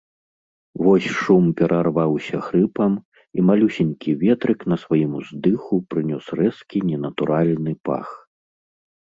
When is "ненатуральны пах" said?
6.89-8.07